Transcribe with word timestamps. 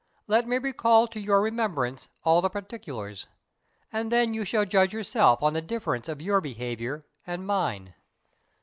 Let 0.25 0.47
me 0.47 0.57
recall 0.57 1.05
to 1.09 1.19
your 1.19 1.43
remembrance 1.43 2.07
all 2.23 2.41
the 2.41 2.49
particulars, 2.49 3.27
and 3.93 4.11
then 4.11 4.33
you 4.33 4.43
shall 4.45 4.65
judge 4.65 4.93
yourself 4.93 5.43
on 5.43 5.53
the 5.53 5.61
difference 5.61 6.09
of 6.09 6.23
your 6.23 6.41
behaviour 6.41 7.05
and 7.27 7.45
mine. 7.45 7.93